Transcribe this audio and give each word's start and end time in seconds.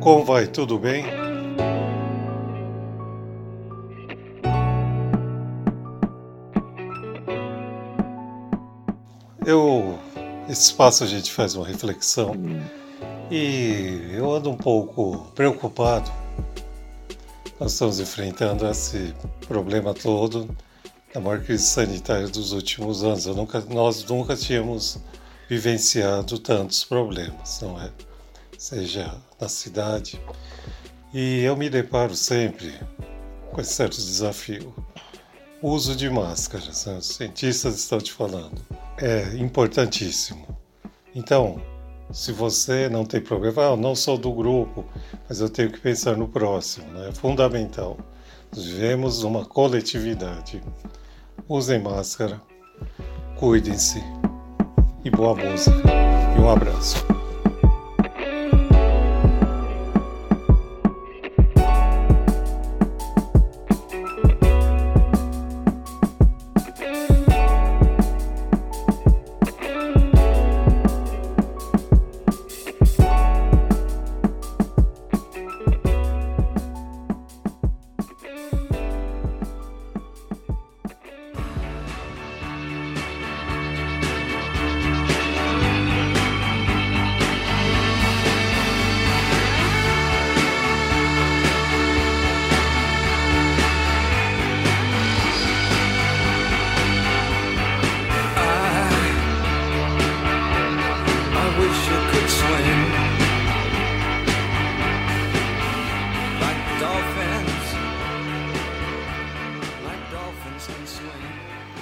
Como 0.00 0.24
vai? 0.24 0.46
Tudo 0.46 0.78
bem? 0.78 1.04
Eu. 9.44 9.98
Esse 10.48 10.62
espaço 10.62 11.04
a 11.04 11.06
gente 11.06 11.30
faz 11.30 11.54
uma 11.54 11.66
reflexão 11.66 12.32
e 13.30 14.10
eu 14.14 14.34
ando 14.34 14.50
um 14.50 14.56
pouco 14.56 15.30
preocupado. 15.34 16.10
Nós 17.60 17.72
estamos 17.72 18.00
enfrentando 18.00 18.66
esse 18.66 19.14
problema 19.46 19.92
todo 19.92 20.48
da 21.12 21.20
maior 21.20 21.40
crise 21.42 21.64
sanitária 21.64 22.26
dos 22.26 22.52
últimos 22.52 23.04
anos. 23.04 23.26
Nunca, 23.26 23.60
nós 23.68 24.02
nunca 24.04 24.34
tínhamos 24.34 24.98
vivenciado 25.48 26.38
tantos 26.38 26.84
problemas, 26.84 27.60
não 27.60 27.80
é? 27.80 27.90
Seja 28.60 29.16
na 29.40 29.48
cidade. 29.48 30.20
E 31.14 31.42
eu 31.42 31.56
me 31.56 31.70
deparo 31.70 32.14
sempre 32.14 32.78
com 33.50 33.58
esse 33.58 33.72
certo 33.72 33.96
desafio. 33.96 34.74
Uso 35.62 35.96
de 35.96 36.10
máscaras, 36.10 36.84
né? 36.84 36.98
os 36.98 37.06
cientistas 37.06 37.76
estão 37.76 37.98
te 37.98 38.12
falando, 38.12 38.60
é 38.98 39.34
importantíssimo. 39.38 40.46
Então, 41.14 41.58
se 42.12 42.32
você 42.32 42.86
não 42.86 43.06
tem 43.06 43.22
problema, 43.22 43.62
ah, 43.62 43.70
eu 43.70 43.76
não 43.78 43.94
sou 43.96 44.18
do 44.18 44.30
grupo, 44.30 44.84
mas 45.26 45.40
eu 45.40 45.48
tenho 45.48 45.72
que 45.72 45.80
pensar 45.80 46.14
no 46.18 46.28
próximo, 46.28 46.86
né? 46.92 47.08
é 47.08 47.12
fundamental. 47.12 47.96
Nós 48.54 48.66
vivemos 48.66 49.22
uma 49.22 49.42
coletividade. 49.42 50.62
Usem 51.48 51.80
máscara, 51.80 52.38
cuidem-se 53.36 54.02
e 55.02 55.08
boa 55.08 55.34
música. 55.34 55.82
E 56.36 56.38
um 56.38 56.50
abraço. 56.50 57.19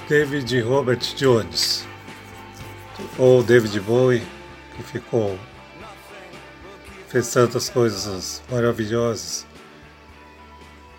David 0.08 0.60
Robert 0.62 1.14
Jones, 1.16 1.86
ou 3.18 3.42
David 3.42 3.80
Bowie, 3.80 4.22
que 4.76 4.82
ficou 4.82 5.38
fez 7.08 7.30
tantas 7.32 7.68
coisas 7.68 8.42
maravilhosas. 8.50 9.46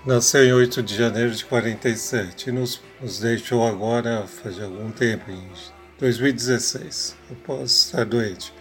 Nasceu 0.05 0.43
em 0.43 0.53
8 0.53 0.81
de 0.81 0.95
janeiro 0.95 1.31
de 1.31 1.45
47 1.45 2.49
e 2.49 2.51
nos, 2.51 2.81
nos 3.01 3.19
deixou 3.19 3.67
agora 3.67 4.25
faz 4.27 4.59
algum 4.59 4.91
tempo, 4.91 5.29
em 5.29 5.51
2016, 5.99 7.15
após 7.31 7.71
estar 7.71 8.05
doente. 8.05 8.53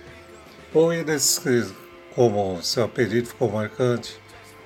Bowie 0.72 1.04
como 2.14 2.62
seu 2.62 2.84
apelido 2.84 3.28
ficou 3.28 3.50
marcante, 3.50 4.20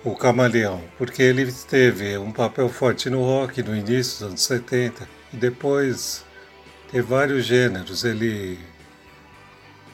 o 0.05 0.17
camaleão, 0.17 0.83
porque 0.99 1.23
ele 1.23 1.51
teve 1.53 2.19
um 2.19 2.33
papel 2.33 2.69
forte 2.69 3.09
no 3.09 3.23
rock 3.23 3.63
no 3.63 3.77
início 3.77 4.19
dos 4.19 4.23
anos 4.23 4.43
70 4.43 5.09
e 5.33 5.37
depois 5.37 6.25
tem 6.91 7.01
vários 7.01 7.45
gêneros. 7.45 8.05
Ele 8.05 8.59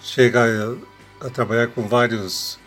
chega 0.01 0.45
a, 0.45 1.27
a, 1.27 1.31
trabalhar 1.31 1.69
com 1.69 1.87
vários 1.87 2.59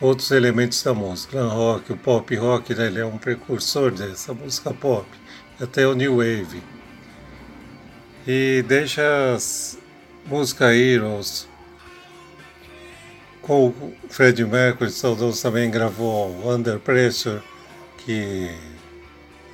outros 0.00 0.30
elementos 0.30 0.82
da 0.82 0.94
música. 0.94 1.44
O 1.44 1.48
rock, 1.48 1.92
o 1.92 1.96
pop 1.96 2.34
rock, 2.36 2.74
né? 2.74 2.86
ele 2.86 3.00
é 3.00 3.06
um 3.06 3.18
precursor 3.18 3.90
dessa 3.90 4.32
música 4.32 4.72
pop, 4.72 5.06
até 5.60 5.86
o 5.86 5.94
new 5.94 6.16
wave. 6.16 6.62
E 8.26 8.64
deixa 8.66 9.34
as 9.34 9.78
música 10.26 10.74
Heroes 10.74 11.46
com 13.46 13.68
o 13.68 13.94
Fred 14.08 14.44
Mercury, 14.44 14.90
saudoso 14.90 15.42
também 15.42 15.70
gravou 15.70 16.50
Under 16.50 16.78
Pressure, 16.78 17.42
que 17.98 18.50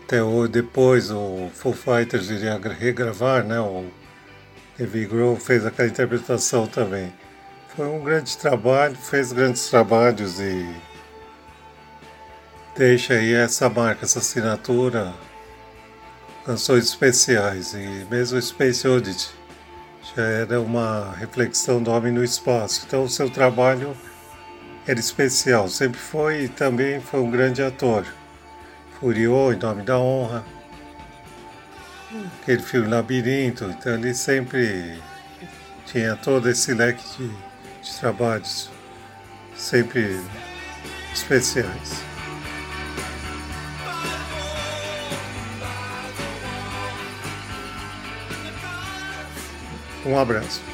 até 0.04 0.22
o, 0.22 0.46
depois 0.48 1.10
o 1.10 1.50
Foo 1.54 1.72
Fighters 1.72 2.30
iria 2.30 2.58
regravar, 2.58 3.44
né? 3.44 3.60
O 3.60 3.84
David 4.78 5.06
Grohl 5.06 5.36
fez 5.36 5.66
aquela 5.66 5.88
interpretação 5.88 6.66
também. 6.66 7.12
Foi 7.76 7.86
um 7.86 8.02
grande 8.02 8.36
trabalho, 8.38 8.96
fez 8.96 9.32
grandes 9.32 9.68
trabalhos 9.68 10.40
e 10.40 10.66
deixa 12.76 13.14
aí 13.14 13.34
essa 13.34 13.68
marca, 13.68 14.04
essa 14.04 14.20
assinatura, 14.20 15.12
canções 16.44 16.84
especiais 16.84 17.74
e 17.74 18.06
mesmo 18.10 18.40
Space 18.40 18.86
Oddity 18.86 19.39
já 20.16 20.22
era 20.22 20.60
uma 20.60 21.15
reflexão 21.16 21.82
do 21.82 21.91
homem 21.91 22.12
no 22.12 22.25
espaço. 22.25 22.84
Então 22.87 23.04
o 23.04 23.09
seu 23.09 23.31
trabalho 23.31 23.97
era 24.87 24.98
especial, 24.98 25.69
sempre 25.69 25.98
foi 25.98 26.44
e 26.44 26.48
também 26.48 27.00
foi 27.00 27.21
um 27.21 27.31
grande 27.31 27.62
ator. 27.62 28.04
Furiou 28.99 29.53
em 29.53 29.56
nome 29.56 29.82
da 29.82 29.99
honra. 29.99 30.44
Aquele 32.43 32.62
filme 32.62 32.88
Labirinto, 32.88 33.65
então 33.66 33.94
ele 33.94 34.12
sempre 34.15 35.00
tinha 35.87 36.16
todo 36.16 36.49
esse 36.49 36.75
leque 36.75 37.04
de, 37.16 37.28
de 37.28 37.99
trabalhos, 38.00 38.69
sempre 39.54 40.20
especiais. 41.12 42.09
Um 50.05 50.16
abraço. 50.19 50.69